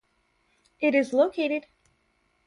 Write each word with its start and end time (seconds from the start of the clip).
It 0.79 0.95
is 0.95 1.13
located 1.13 1.67